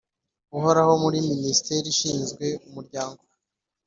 uhoraho 0.57 0.93
muri 1.03 1.17
Minisiteri 1.29 1.85
ishinzwe 1.93 2.45
Umuryango 2.67 3.21